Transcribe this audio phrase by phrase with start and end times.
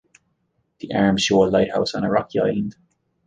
[0.79, 2.75] The arms show a lighthouse on a rocky island.